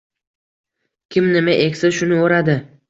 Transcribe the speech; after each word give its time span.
Kim 1.15 1.31
nima 1.37 1.57
eksa, 1.69 1.95
shuni 2.01 2.21
o`radi 2.25 2.63